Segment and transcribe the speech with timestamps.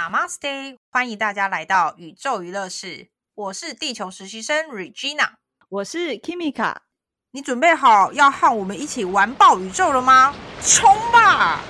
[0.00, 3.10] Namaste，欢迎大家来到宇宙娱乐室。
[3.34, 5.32] 我是地球实习生 Regina，
[5.68, 6.76] 我是 Kimika。
[7.32, 10.34] 你准备好要和我们一起玩爆宇宙了吗？
[10.62, 11.60] 冲吧！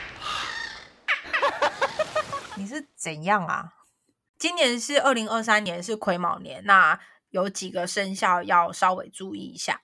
[2.56, 3.72] 你是怎样啊？
[4.38, 6.62] 今年是二零二三年，是癸卯年。
[6.66, 7.00] 那
[7.30, 9.80] 有几个生肖要稍微注意一下。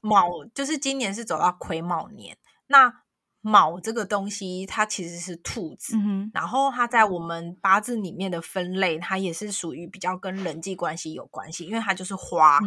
[0.00, 2.38] 卯就是今年是走到癸卯年。
[2.68, 3.02] 那
[3.46, 5.96] 卯这个东西，它其实是兔子，
[6.34, 12.58] 然后它在我们八字里面的分类，它也是属于比较跟人际关系有关系，因为它就是花，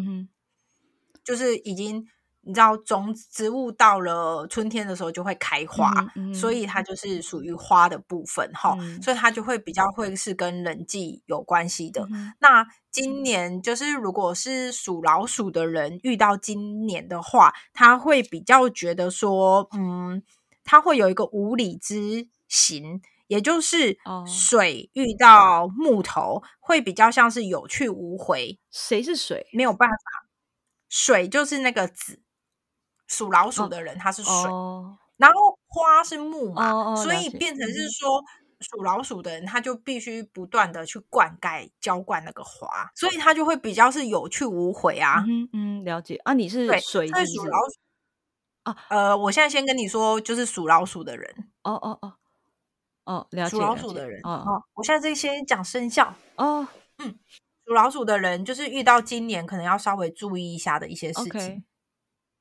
[1.21, 2.07] 就是已经
[2.41, 5.91] 你知道，种植物到了春天的时候就会开花，
[6.33, 12.07] 所以它就是属于花的部分哈，所以它就会比较会是跟人际有关系的。
[12.39, 20.23] 那今年就是如果是属老鼠的人遇到今年的话，他会比较觉得说，嗯。
[20.71, 28.59] 它会有一个无理之行，也就是水遇到木头会比较像是有去无回。
[28.69, 29.47] 谁是水？
[29.51, 29.95] 没有办法，
[30.87, 32.21] 水就是那个子，
[33.07, 34.31] 属老鼠的人他是水，
[35.17, 38.23] 然后花是木嘛，所以变成是说
[38.59, 45.25] 属老鼠的人他就必须不断的去灌溉浇灌那个花，所以他就会比较是有去无回啊。
[45.27, 47.79] 嗯嗯，了解啊，你是水属老鼠。
[48.89, 51.49] 呃，我现在先跟你说，就是属老鼠的人。
[51.63, 52.13] 哦哦哦，
[53.05, 54.21] 哦，属老鼠的人。
[54.23, 56.13] 哦，我现在先讲生肖。
[56.35, 57.17] 哦，嗯，
[57.65, 61.63] 属老鼠的人就是遇到今年可能要稍微注意一下的一些事情。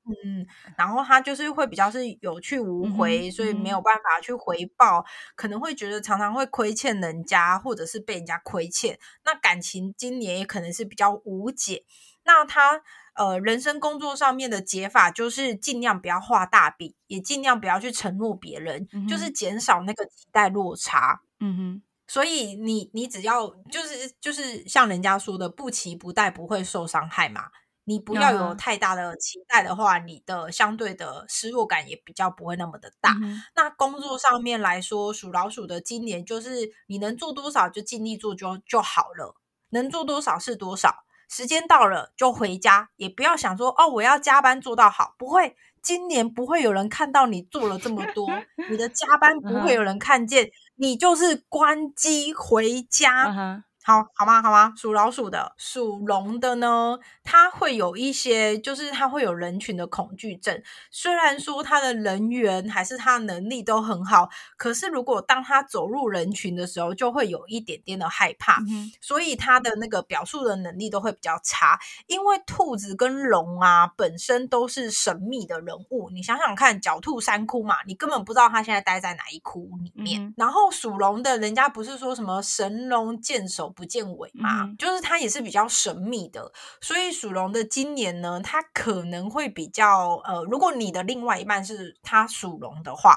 [0.05, 0.47] 嗯，
[0.79, 8.99] 然后他就是会比较是有去无回，所以没有办法去回报，可能会觉得常常会亏欠人家，或者是被人家亏欠。
[9.25, 11.85] 那感情今年也可能是比较无解。
[12.29, 12.81] 那他。
[13.19, 21.21] 呃，人生工作上面的解法就是尽量不要画大饼，也尽量不要去承诺别人，就是减少那个期待落差。
[21.41, 27.47] 嗯哼，所以你你只要就是就是像人家说的，不期不待不会受伤害嘛。
[27.83, 33.17] 你不要有太大的期待的话，你的相对的失落感也比较不会那么的大。
[33.57, 39.35] 那工作上面来说，属老鼠的今年就是你能做多少就尽力做就就好了，
[39.71, 41.05] 能做多少是多少。
[41.29, 45.15] 时间到了就回家，也不要想说哦，我要加班做到好。
[45.19, 48.27] 不会，今年不会有人看到你做了这么多，
[48.71, 53.65] 你的加班不会有人看见，你就是关机回家。
[53.89, 54.43] 好好吗？
[54.43, 54.75] 好吗？
[54.77, 56.99] 属老鼠的、属龙的呢？
[57.25, 60.63] 他会有一些，就是他会有人群的恐惧症。
[60.91, 64.29] 虽然说他的人缘还是他的能力都很好，
[64.59, 68.59] 可是如果当他走入人群的时候，就会有一点点的害怕。
[69.01, 71.81] 所以他的那个表述的能力都会比较差。
[72.09, 76.11] 因为兔子跟龙啊，本身都是神秘的人物。
[76.11, 80.35] 你想想看，狡兔三窟嘛，你根本不知道他现在待在哪一窟里面。
[80.37, 83.75] 然后属龙的人家不是说什么神龙见首。
[83.79, 93.17] 不见尾嘛，就是它也是比较神秘的，所以属龙的今年呢，它可能会比较呃，如果你的另外一半是他属龙的话，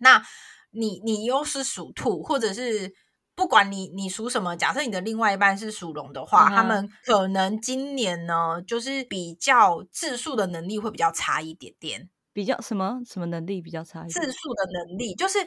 [0.00, 0.22] 那
[0.70, 2.92] 你你又是属兔，或者是
[3.34, 14.04] 不管你你属什么，假设你的另外一半是属龙的话，他们可能今年呢，就是比较自述的能力会比较差一点点，比较什么什么能力比较差？
[14.04, 15.38] 自述的能力就是。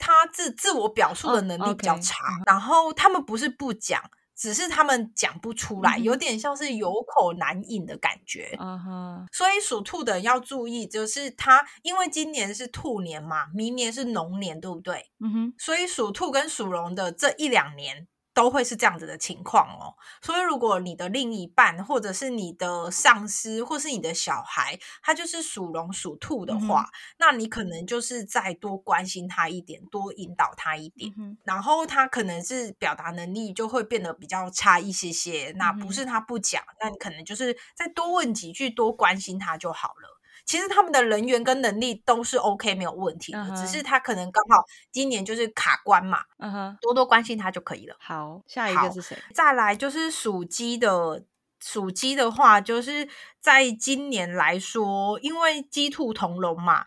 [0.00, 2.16] 他自自我表述的能力比较差，
[2.46, 4.02] 然后他们不是不讲，
[4.34, 8.56] 只是他们讲不出来，有点像是有口难饮的感觉。
[8.58, 15.10] 嗯哼所以属兔的要注意，就是他因为今年是兔年嘛，明年是龙年，对不对？
[15.20, 15.54] 嗯哼。
[15.58, 18.08] 所以属兔跟属龙的这一两年。
[18.32, 31.12] 都会是这样子的情况哦，所以如果你的另一半，或者是你的上司，或是你的小孩，他就是属龙属兔的话，那你可能就是再多关心他一点，多引导他一点，
[31.44, 35.52] 然后他可能是表达能力就会变得比较差一些些。
[35.56, 40.09] 那不是他不讲，那你可能就是再多问几句，多关心他就好了。
[40.50, 47.94] 其实他们的人员跟能力都是 OK 没有问题的，只是他可能刚好今年就是卡关嘛，嗯哼，多多关心他就可以了。
[48.00, 49.16] 好，下一个是谁？
[49.32, 51.22] 再来就是属鸡的，
[51.60, 53.08] 属鸡的话，就是
[53.40, 56.86] 在今年来说，因为鸡兔同笼嘛，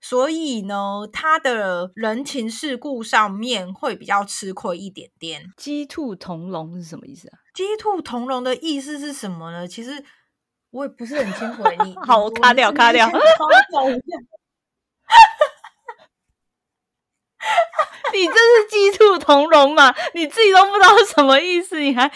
[0.00, 5.52] 所以呢，他的人情世故上面会比较吃亏一点点。
[5.56, 7.38] 鸡兔同笼是什么意思啊？
[7.54, 9.68] 鸡兔同笼的意思是什么呢？
[9.68, 10.04] 其实。
[10.76, 13.08] 我也不是很清楚，你 好，我卡掉，卡掉。
[18.12, 19.94] 你这是鸡兔同笼嘛？
[20.12, 22.12] 你自己都不知道什么意思，你还 OK？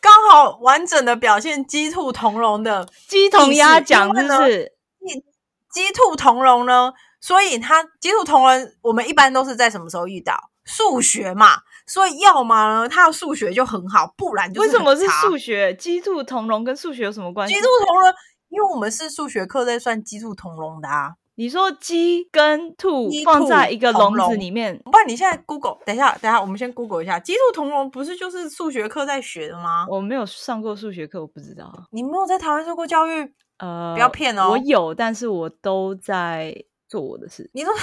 [0.00, 5.24] 刚好完整的表现鸡兔同笼的鸡同鸭讲，就是鸡
[5.72, 6.92] 鸡兔同笼呢？
[7.20, 10.38] 所以它鸡兔同笼，我们一般都是在什么时候遇到？
[10.64, 15.74] 数学嘛，所以要么呢，他的数学就很好，不然就为什么是数学？
[15.74, 17.54] 鸡兔同笼跟数学有什么关系？
[17.54, 18.14] 鸡兔同笼，
[18.48, 21.14] 因为我们是数学课在算鸡兔同笼的啊。
[21.36, 29.84] 你说鸡跟兔放在一个笼子里面，不然你现在 Google，等一下，等一下，我们先 Google 一下，鸡兔同笼不是就是数学课在学的吗？
[29.90, 31.70] 我没有上过数学课，我不知道。
[31.90, 33.30] 你没有在台湾受过教育？
[33.58, 34.50] 呃，不要骗哦。
[34.50, 36.54] 我有，但是我都在
[36.88, 37.50] 做我的事。
[37.52, 37.74] 你说。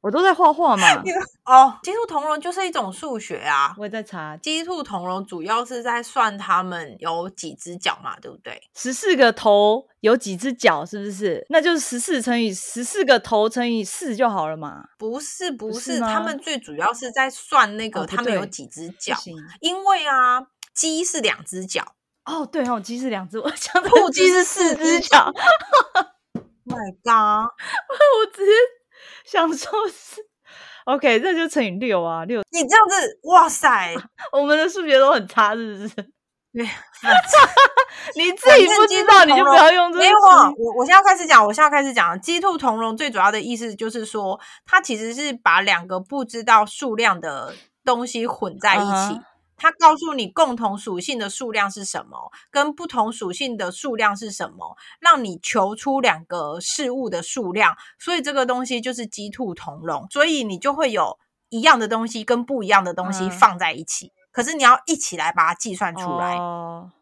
[0.00, 0.86] 我都在画画嘛。
[1.44, 3.74] 哦，鸡兔同笼就是一种数学啊。
[3.78, 8.62] 我也在查，鸡兔同笼主要是在算它们有几只脚嘛，对不对？
[8.74, 11.44] 十四个头有几只脚，是不是？
[11.48, 14.84] 那就是十四乘以十四个头乘以四就好了嘛？
[14.98, 19.16] 不是，不是，他们最主要是在算那个他们有几只脚，
[19.60, 21.94] 因为啊，鸡是两只脚。
[22.24, 25.32] 哦，对哦，鸡是两只，我讲兔鸡是四只脚。
[26.66, 27.48] My God！
[27.48, 28.52] 我直接。
[29.24, 30.20] 想说是
[30.84, 32.42] ，OK，这就乘以六啊，六。
[32.50, 33.94] 你这样子，哇塞，
[34.32, 35.94] 我们的数学都很差，是不是？
[36.52, 36.64] 对，
[38.16, 40.04] 你自己不知道，你就不要用这个。
[40.04, 40.16] 没有，
[40.56, 49.20] 我我现在开始讲，我现在开始讲，鸡兔同笼最主要的意思就是说，它其实是把两个不知道数量的东西混在一起。
[49.58, 57.76] 它告诉你共同属性的数量是什么，跟不同属性的数量是什么，让你求出两个事物的数量。
[57.98, 61.18] 所以这个东西就是鸡兔同笼，所以你就会有
[61.50, 66.36] 一样的东西跟不一样的东西放在一起，可是你要一起来把它计算出来。
[66.36, 66.92] 哦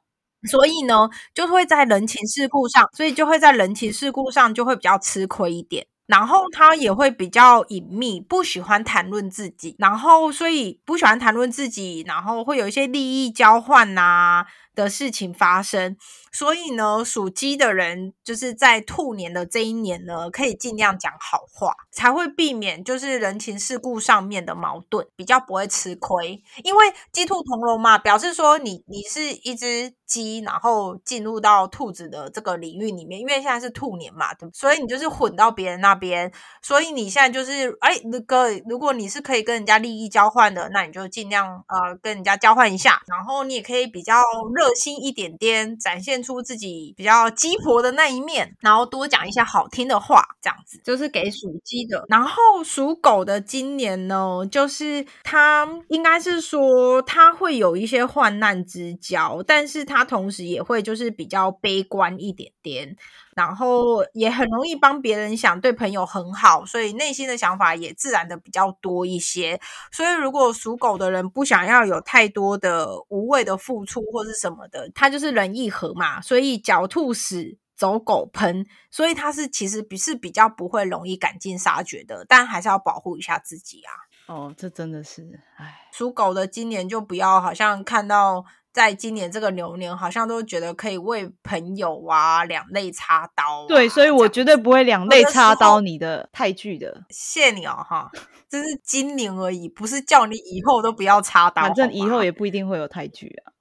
[0.49, 5.89] 所以呢，就会在人情世故上，所以就会在人情世故上就会比较吃亏一点。
[6.07, 14.45] 然后他也会比较隐秘，不喜欢谈论自己，然后所以不喜欢谈论自己，然后会有一些利益交换呐。
[14.77, 15.97] 的事情发生，
[16.31, 26.41] 所以呢，属鸡的人就是在兔年的这一年呢，可以尽量讲好话，才会避免就是人情世故上面的矛盾，比较不会吃亏。
[26.63, 36.31] 因为鸡兔同笼嘛，表示说你你是一只鸡，然后进入到兔子的这个领域里面，因为现在是兔年嘛，对，所以你就是混到别人那边，
[36.61, 44.21] 所以你现在就是哎，那个如果你是可以跟人家利益交换的，那你就尽量呃跟人家交换一下，然后你也可以比较
[44.55, 44.66] 热。
[44.67, 52.05] 热心一点点，展现出自己比较鸡婆的那一面，然后多讲一些好听的话，这样子就是给属鸡的。
[52.09, 62.97] 然后属狗的今年呢，就是他应该是说他会有一些患难之交，但是他同时也会就是比较悲观一点点。
[63.37, 69.61] 然后也很容易帮别人想，对朋友很好，所以内心的想法也自然的比较多一些。
[69.93, 83.93] 所以如果属狗的人不想要有太多的无谓的付出或是什么的，他就是人一和嘛，所以狡兔死，走狗烹，所以他是其实比是比较不会容易赶尽杀绝的，但还是要保护一下自己啊。
[84.35, 88.47] 哦，这真的是，唉，属狗的今年就不要好像看到。
[88.77, 93.65] 在今年这个牛年，好像都觉得可以为朋友啊两肋插刀。
[93.67, 96.95] 对，所以我绝对不会两肋插刀你的泰剧的。
[97.09, 98.11] 谢你哦，哈，
[98.51, 101.63] 这是今年而已，不是叫你以后都不要插刀。
[101.63, 103.57] 反正以后也不一定会有泰剧啊。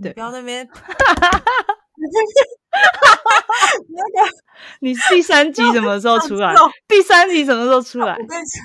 [0.00, 0.64] 对，不要那边。
[0.70, 0.72] 那
[4.22, 4.30] 个，
[4.82, 6.54] 你第三集什么时候出来？
[6.86, 8.12] 第三集什么时候出来？
[8.12, 8.62] 我跟你讲。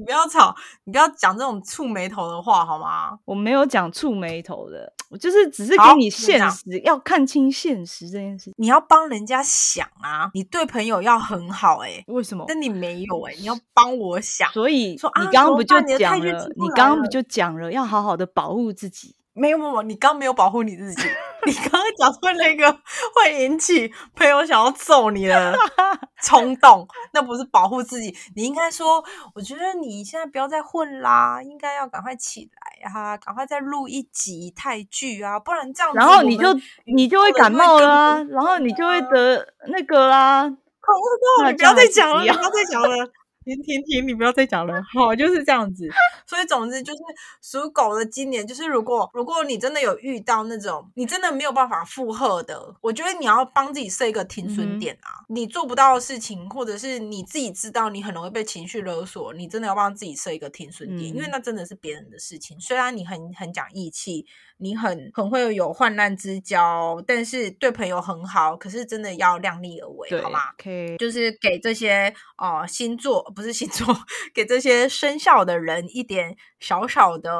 [0.00, 3.18] 你不要吵，你不要讲这种触眉头的话，好吗？
[3.26, 8.50] 我没有讲触眉头的，我就是只是给你现实，要看清现实这件事。
[8.56, 12.46] 你要帮人家想啊，你对朋友要很好，哎，为什么？
[12.48, 14.50] 但你没有，哎，你要帮我想。
[14.52, 16.48] 所以说，你刚刚不就讲了？
[16.56, 19.14] 你刚刚不就讲了，要好好的保护自己。
[19.32, 21.02] 没有没有，你刚没有保护你自己。
[21.46, 22.70] 你刚刚讲出那个
[23.14, 25.56] 会引起朋友想要揍你的
[26.22, 28.14] 冲动，那不是保护自己。
[28.36, 29.02] 你应该说，
[29.34, 32.50] 我觉得你现在不要再混啦，应该要赶快起
[32.82, 36.46] 来哈，赶快再录一集泰剧啊，不然这样，然后你就
[36.84, 40.42] 你就会感冒啦，然后你就会得那个啦。
[40.82, 43.10] 好，你不要再讲了，不要再讲了。
[43.44, 44.06] 停停停！
[44.06, 45.88] 你不要再讲了，好，就是这样子。
[46.26, 46.98] 所以总之就是
[47.42, 55.24] 属狗的今年，就是如果如果你真的有遇到那种你真的没有办法负荷的，我觉得你要帮自己设一个停损点啊。
[55.28, 62.60] 你做不到的事情，或者是你自己知道你很容易被情绪勒索，你真的要帮自己设一个停损点，因为那真的是别人的事情。
[62.60, 64.26] 虽然你很很讲义气。
[64.62, 73.86] 你很很会有患难之交，但是对朋友很好，可是真的要量力而为，好吗？OK，就是给这些哦星座不是星座，
[74.34, 77.32] 给这些生肖的人一点小小的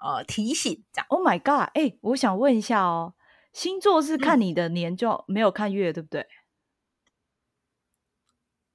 [0.00, 1.06] 呃提醒，这样。
[1.08, 1.70] Oh my god！
[1.74, 3.14] 哎，我想问一下哦，
[3.52, 6.26] 星座是看你的年就没有看月，对不对？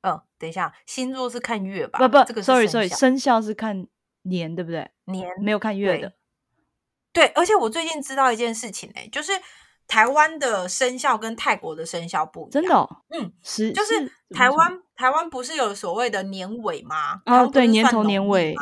[0.01, 2.00] 嗯，等一下，星座是看月吧？
[2.00, 3.88] 不不，这个 sorry sorry，生肖是看
[4.21, 4.89] 年，对不对？
[5.05, 6.13] 年没有看月的。
[7.12, 9.31] 对，而且我最近知道一件事情哎，就是
[9.88, 12.51] 台湾的生肖跟泰国的生肖不一样。
[12.51, 12.89] 真的？
[13.10, 17.22] 嗯，是，就是台湾台湾不是有所谓的年尾吗？
[17.25, 18.62] 哦，对，年头年尾吗？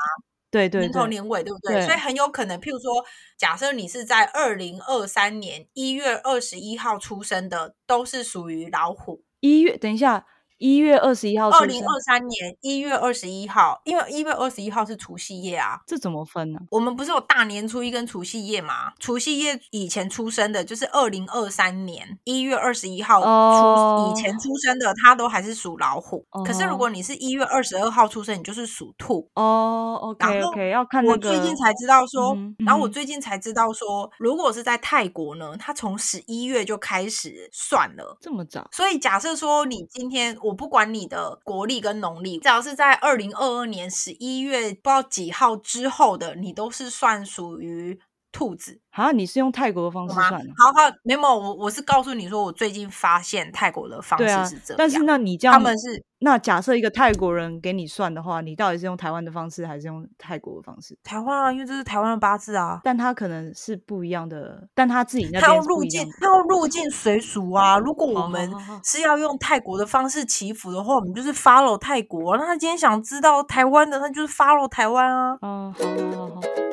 [0.52, 1.82] 对对，年头年尾，对不对？
[1.82, 3.04] 所以很有可能，譬如说，
[3.38, 9.24] 假设你是在二零二三年一月二十一号出生的，都是属于老虎。
[9.42, 10.26] 一月，等一下。
[10.58, 15.82] 一月二十一号，二零二三年一月二十一号，因为一月二十一号是除夕夜啊。
[15.86, 16.60] 这怎么分呢？
[16.72, 18.94] 我们不是有大年初一跟除夕夜吗？
[18.98, 26.26] 除夕夜以前出生的，就是二零二三年一月二十一号出以前出生的，他都还是属老虎。
[26.46, 30.00] 可是如果你是一月二十二号出生，你就是属兔哦。
[30.02, 32.34] OK OK，要看我最近才知道说，
[32.66, 38.66] 然后我最近才知道说，如果是在泰国呢，他从十一月就开始算了，这么早。
[38.72, 40.38] 所以假设说你今天。
[40.46, 48.00] 我不管你的国历跟农历，只要是在二零二二年十一月不知道几号之后的，你都是算属于。
[48.36, 50.52] 兔子啊，你是用泰国的方式算的？
[50.58, 54.26] 好好，没有，我我是告诉你说，我最近发现泰国的方式
[54.56, 54.76] 是这样。
[54.78, 60.98] 但是那你这样，他们是那假设一个泰国人给你算的话，你到底是用台湾的方式还是用泰国的方式？
[61.02, 62.82] 台湾啊，因为这是台湾的八字啊。
[62.84, 67.78] 但他可能是不一样的，但他自己那他要入境，他要入境随俗啊。
[67.78, 68.52] 如果我们
[68.84, 72.36] 是要用泰国的方式祈福的话，我们就是 follow 泰国。
[72.36, 75.38] 那他今天想知道台湾的，他就是 follow 台湾啊。
[75.42, 76.65] 嗯，好好好。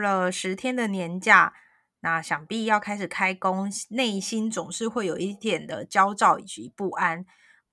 [0.00, 1.52] 了十天的年假，
[2.00, 7.26] 那想必要开始开工，内心总是会有一点的焦躁以及不安。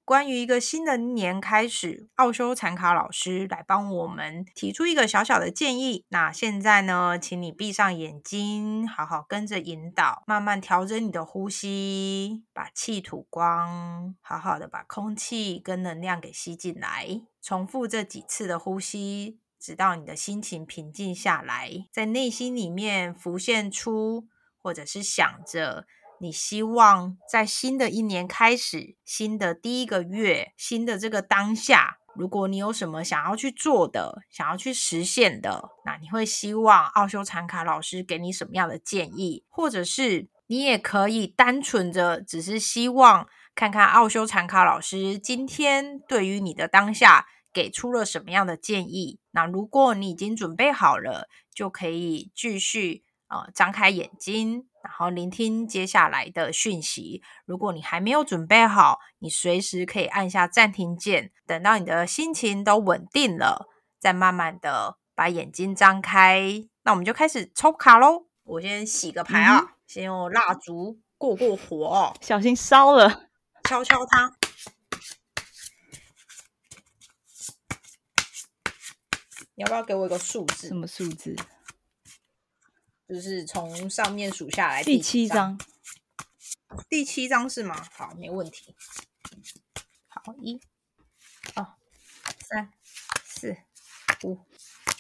[0.04, 6.06] 关于一个新的年开始，奥修禅卡老师来帮我们提出一个小小的建议。
[6.10, 19.40] 那现在呢，请你闭上眼睛，好好跟着引导，慢慢调整你的呼吸，把气吐光，好好的把空气跟能量给吸进来，重复这几次的呼吸。
[19.66, 24.28] 直到你的心情平静下来，在内心里面浮现出，
[24.62, 25.88] 或者是想着，
[26.22, 39.44] 你希望在新的一年开始，新的第一个月，新的这个当下，如果你有什么想要去做的，想要去实现的，那你会希望奥修禅卡老师给你什么样的建议？
[39.50, 47.26] 或者是你也可以单纯的只是希望看看奥修禅卡老师今天对于你的当下。
[47.56, 49.18] 给出了什么样的建议？
[49.32, 57.22] 那如果你已经准备好了，就可以继续呃张开眼睛，然后聆听接下来的讯息。
[57.46, 66.68] 如果你还没有准备好，你随时可以按下暂停键，等到你的心情都稳定了，再慢慢的把眼睛张开。
[66.84, 68.26] 那我们就开始抽卡喽。
[68.44, 73.30] 我先洗个牌啊，先用蜡烛过过火，小心烧了，
[73.64, 74.34] 敲敲它。
[79.56, 80.68] 你要不要给我一个数字？
[80.68, 81.36] 什么数字？
[83.08, 85.58] 就是从上面数下来第七张。
[86.90, 87.88] 第七张是吗？
[87.94, 88.76] 好，没问题。
[90.08, 90.60] 好，一、
[91.54, 91.66] 二、
[92.42, 92.70] 三、
[93.24, 93.56] 四、
[94.24, 94.40] 五、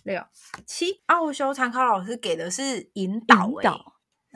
[0.03, 0.25] 六、
[0.65, 1.01] 七。
[1.07, 3.95] 奥修参考老师给的是引导，引导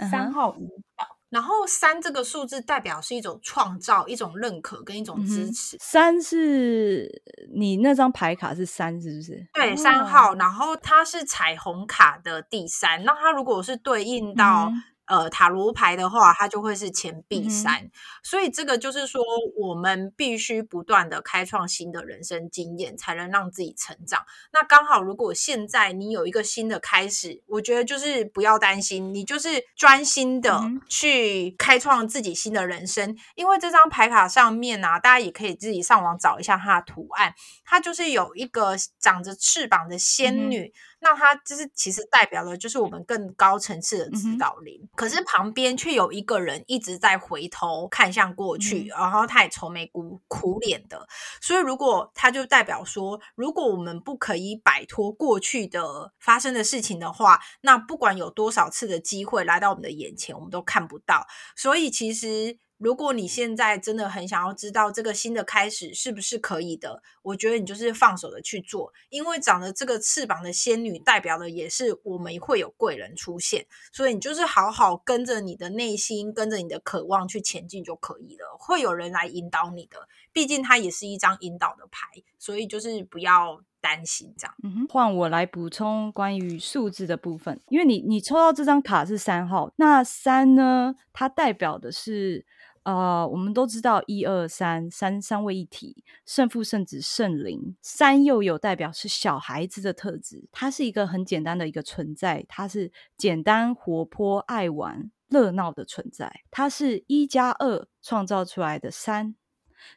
[0.10, 1.09] 三号引导。
[1.30, 5.78] 然后三这个数字代表是一种创造、一种认可跟一种支持。
[5.80, 7.22] 三是
[7.54, 9.48] 你那张牌卡是三，是不是？
[9.54, 10.36] 对，三号。
[10.36, 13.04] 然后它是彩虹卡的第三。
[13.04, 14.72] 那它如果是对应到。
[15.10, 17.90] 呃，塔罗牌的话，它就会是钱币三，
[18.22, 19.24] 所以这个就是说，
[19.58, 24.24] 我们必须不断的开创新的人生经验，才能让自己成长。
[24.54, 33.18] 那刚好，如果现在你有一个新的开始，我觉得就是不要担心，你就是专心的去开创自己新的人生。
[33.34, 37.34] 因为这张牌卡上面啊，大家也可以自己上网找一下它的图案，
[37.66, 40.72] 它就是有一个长着翅膀的仙女。
[41.00, 44.88] 那它就是其实代表了，就是我们更高层次的指导灵。
[44.96, 51.08] 可是旁边却有一个人一直在回头看向过去，然后他也愁眉苦苦脸的。
[51.42, 61.26] 所以如果他就代表说，如果我们不可以摆脱过去的发生的事情的话，那不管有多少次的机会来到我们的眼前，我们都看不到。
[61.56, 62.58] 所以其实。
[62.80, 82.08] 如果你现在真的很想要知道这个新的开始是不是可以的，我觉得你就是放手的去做，因为长了这个翅膀的仙女代表的也是我们会有贵人出现，所以你就是好好跟着你的内心，跟着你的渴望去前进就可以了，会有人来引导你的，毕竟它也是一张引导的牌，
[82.38, 84.56] 所以就是不要担心这样。
[84.64, 92.46] 嗯哼，换我来补充关于数字的部分，因为你你抽到这张卡是三号，那三呢，它代表的是。
[92.84, 97.76] 呃，我们都知道一二三三三位一体，圣父、圣子、圣灵。
[97.82, 106.42] 三又有代表是小孩子的特质，它是一个很简单的一个存在，它是简单、活泼、爱玩、热闹的存在。
[106.50, 109.36] 它是一加二创造出来的三，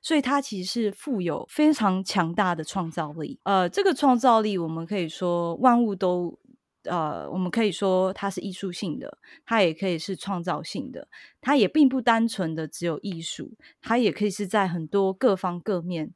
[0.00, 3.40] 所以它其实是富有非常强大的创造力。
[3.44, 6.38] 呃，这个创造力，我们可以说万物都。
[6.84, 11.08] 呃，我们可以说它是艺术性的，它也可以是创造性的，
[11.40, 16.12] 它也并不单纯的只有艺术，它也可以是在很多各方各面，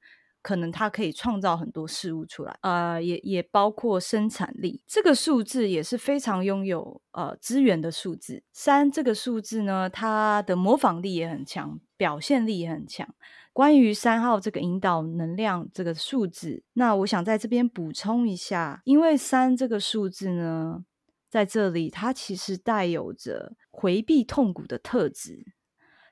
[0.47, 2.57] 可能它可以创造很多事物出来。
[2.61, 8.45] 呃，也也包括生产力，这个数字也是非常拥有呃资源的数字。
[8.53, 13.13] 三这个数字呢，它的模仿力也很强，表现力也很强。
[13.53, 20.85] 关于三号这个引导能量这个数字，那我想在这边补充一下，因为三这个数字呢，
[21.29, 25.45] 在这里它其实带有着回避痛苦的特质。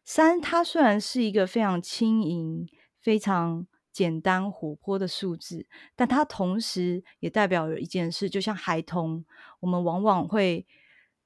[0.04, 2.66] 三它虽然是一个非常轻盈、
[3.00, 5.64] 非常简单、活泼的数字，
[5.96, 9.24] 但它同时也代表了一件事，就像孩童，
[9.60, 10.66] 我们往往会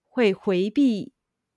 [0.07, 1.13] 会回避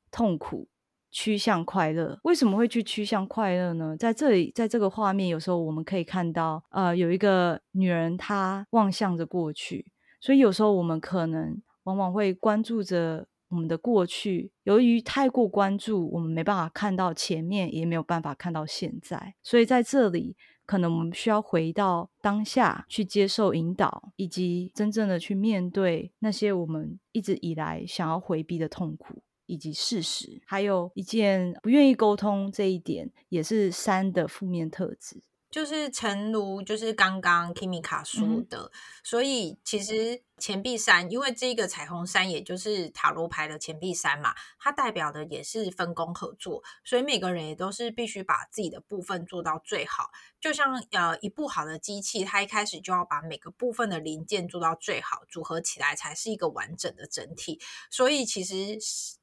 [0.10, 0.70] 痛苦。
[1.14, 3.98] 趋向快乐，为什么会去趋向快乐呢？
[3.98, 9.86] 在这里，在这个画面，有时候我们可以看到，呃，有一个女人，她望向着过去，
[10.22, 14.54] 所以有时候我们可能往往会关注着我们的过去。
[14.64, 19.36] 由于太过关注，我们没办法看到前面，也没有办法看到现在。
[19.44, 20.38] 所以在这里，
[20.72, 29.22] 可能我们需要回到当下，去接受引导，以及真正的去面对那些我们一直以来想要回避的痛苦。
[29.48, 35.22] 以及事实，还有一件不愿意沟通这一点，也是三的负面特质。
[35.50, 38.72] 就是诚如就是刚刚 Kimika 说的，
[39.04, 50.10] 所以其实钱币三，因为这个彩虹三，也就是塔罗牌的钱币三嘛，它代表的也是分工合作，所以每个人也都是必须把自己的部分做到最好。
[50.40, 57.62] 就像呃一部好的机器，它一开始就要把每个部分的零件做到最好，组合起来才是一个完整的整体。
[57.92, 58.80] 所以其实。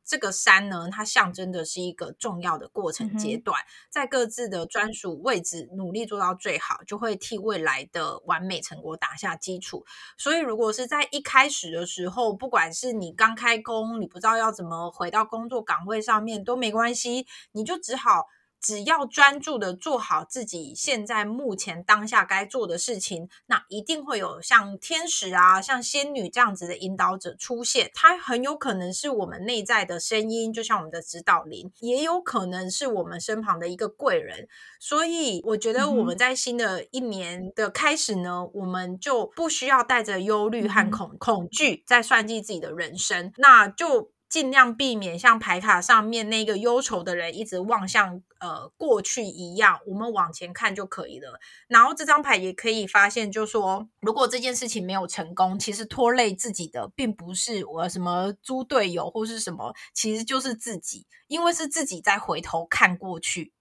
[0.09, 9.85] 这个山呢，它象征的是一个重要的过程阶段，在各自的专属位置努力做到最好，就会替未来的完美成果打下基础。
[10.17, 18.27] 所以，如果是在一开始的时候，不管是你刚开工，你不知道要怎么回到工作岗位上面都没关系，你就只好。
[18.61, 27.91] 只要专注的做好自己现在目前当下该做的事情，那一定会有像天使啊、像仙女这样子的引导者出现。
[27.95, 34.49] 它很有可能是我们内在的声音，就像我们的指导灵，也有可能是我们身旁的一个贵人。
[34.81, 44.11] 所以，我觉得我们在新的一年的开始呢，我们就不需要带着忧虑和恐恐惧在算计自己的人生，那就。
[44.29, 51.41] 尽量避免像牌卡上面那个忧愁的人一直望向呃过去一样，我们往前看就可以了。
[51.67, 63.53] 然后这张牌也可以发现，就说如果这件事情没有成功，其实拖累自己的并不是我什么猪队友或是什么，其实就是自己，因为是自己在回头看过去，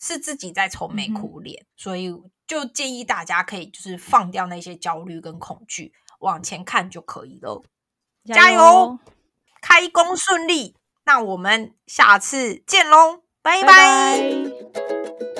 [0.00, 2.14] 是自己在愁眉苦脸，所以
[2.46, 7.62] 就建议大家可以就是放掉那些焦虑跟恐惧，往前看就可以了。
[8.24, 8.98] 加油！
[9.62, 15.31] 开工顺利，那我们下次见喽，拜拜。